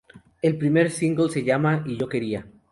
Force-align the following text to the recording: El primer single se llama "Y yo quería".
El 0.41 0.57
primer 0.57 0.89
single 0.89 1.29
se 1.29 1.43
llama 1.43 1.83
"Y 1.85 1.95
yo 1.95 2.09
quería". 2.09 2.47